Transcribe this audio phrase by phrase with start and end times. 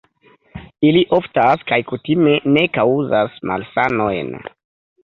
[0.91, 4.35] Ili oftas kaj kutime ne kaŭzas malsanojn.